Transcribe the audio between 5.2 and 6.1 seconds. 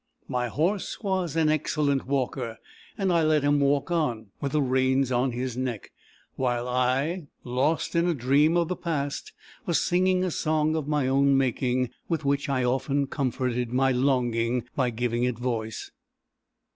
his neck;